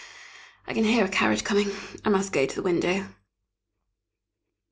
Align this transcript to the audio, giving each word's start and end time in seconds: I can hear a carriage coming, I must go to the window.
I 0.65 0.73
can 0.73 0.83
hear 0.83 1.05
a 1.05 1.07
carriage 1.07 1.43
coming, 1.43 1.69
I 2.03 2.09
must 2.09 2.33
go 2.33 2.47
to 2.47 2.55
the 2.55 2.63
window. 2.63 3.05